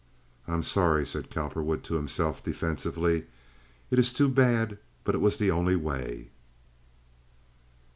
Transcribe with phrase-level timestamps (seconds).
[0.47, 3.27] "I'm sorry," said Cowperwood to himself, defensively.
[3.91, 6.31] "It is too bad, but it was the only way."